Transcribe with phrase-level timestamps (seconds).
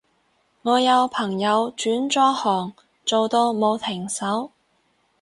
[0.63, 2.73] 我有朋友轉咗行
[3.05, 4.49] 做到冇停手